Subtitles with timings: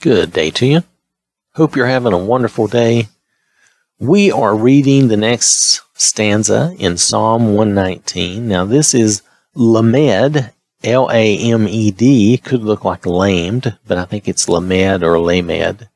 [0.00, 0.82] Good day to you.
[1.56, 3.08] Hope you're having a wonderful day.
[3.98, 8.48] We are reading the next stanza in Psalm 119.
[8.48, 9.20] Now, this is
[9.54, 10.52] Lamed,
[10.82, 12.38] L A M E D.
[12.38, 15.86] Could look like lamed, but I think it's Lamed or Lamed.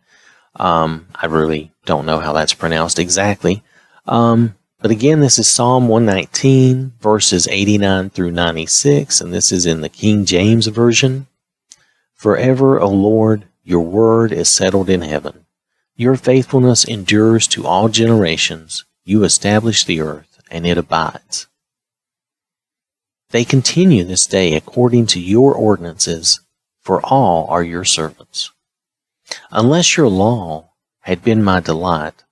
[0.57, 3.63] Um, I really don't know how that's pronounced exactly.
[4.05, 9.81] Um, but again, this is Psalm 119, verses 89 through 96, and this is in
[9.81, 11.27] the King James Version.
[12.15, 15.47] Forever, O Lord, your word is settled in heaven.
[15.97, 18.85] Your faithfulness endures to all generations.
[19.05, 21.47] You establish the earth, and it abides.
[23.31, 26.41] They continue this day according to your ordinances,
[26.83, 28.53] for all are your servants.
[29.51, 32.23] Unless your law had been my delight,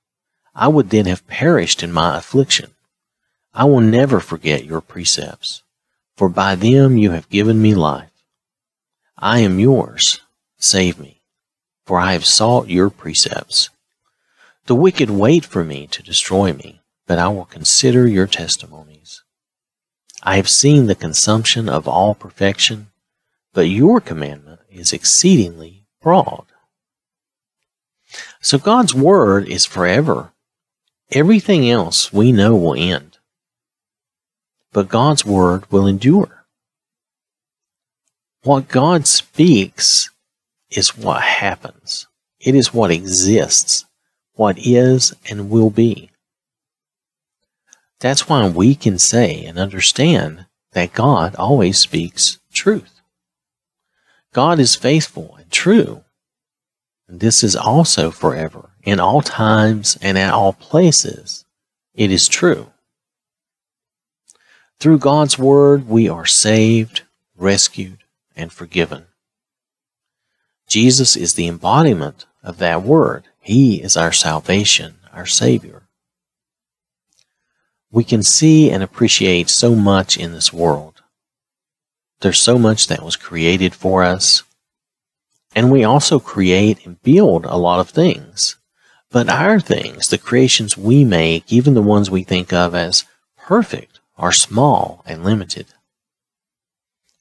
[0.55, 2.72] I would then have perished in my affliction.
[3.55, 5.62] I will never forget your precepts,
[6.14, 8.10] for by them you have given me life.
[9.16, 10.20] I am yours,
[10.58, 11.21] save me,
[11.84, 13.70] for I have sought your precepts.
[14.66, 19.22] The wicked wait for me to destroy me, but I will consider your testimonies.
[20.22, 22.88] I have seen the consumption of all perfection,
[23.53, 26.44] but your commandment is exceedingly broad.
[28.41, 30.33] So God's word is forever.
[31.10, 33.19] Everything else we know will end.
[34.72, 36.47] But God's word will endure.
[38.44, 40.10] What God speaks
[40.77, 42.06] is what happens.
[42.41, 43.84] It is what exists,
[44.34, 46.11] what is and will be.
[48.01, 53.00] That's why we can say and understand that God always speaks truth.
[54.33, 56.03] God is faithful and true.
[57.06, 61.45] And this is also forever, in all times and at all places.
[61.95, 62.73] It is true.
[64.81, 67.03] Through God's Word, we are saved,
[67.37, 67.98] rescued,
[68.34, 69.06] and forgiven.
[70.73, 73.25] Jesus is the embodiment of that Word.
[73.42, 75.83] He is our salvation, our Savior.
[77.91, 81.03] We can see and appreciate so much in this world.
[82.22, 84.44] There's so much that was created for us.
[85.55, 88.56] And we also create and build a lot of things.
[89.11, 93.05] But our things, the creations we make, even the ones we think of as
[93.37, 95.66] perfect, are small and limited.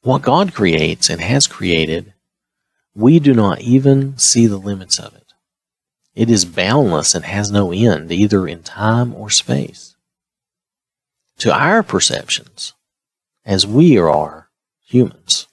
[0.04, 2.14] What God creates and has created,
[2.94, 5.34] we do not even see the limits of it.
[6.14, 9.96] It is boundless and has no end, either in time or space.
[11.40, 12.74] To our perceptions,
[13.46, 14.50] as we are
[14.86, 15.48] humans.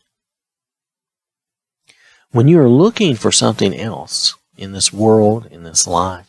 [2.31, 6.29] When you are looking for something else in this world, in this life,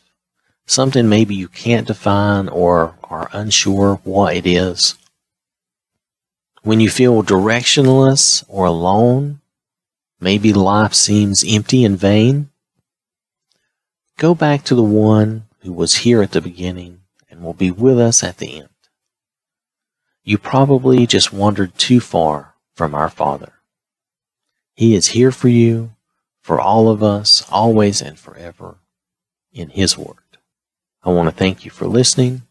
[0.66, 4.96] something maybe you can't define or are unsure what it is,
[6.62, 9.42] when you feel directionless or alone,
[10.20, 12.50] maybe life seems empty and vain,
[14.18, 18.00] go back to the one who was here at the beginning and will be with
[18.00, 18.70] us at the end.
[20.24, 23.54] You probably just wandered too far from our Father.
[24.74, 25.92] He is here for you,
[26.42, 28.78] for all of us, always and forever,
[29.52, 30.16] in His Word.
[31.04, 32.44] I want to thank you for listening.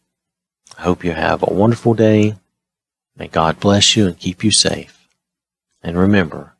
[0.77, 2.35] I hope you have a wonderful day.
[3.15, 5.07] May God bless you and keep you safe.
[5.81, 6.55] And remember,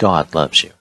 [0.00, 0.79] God loves you.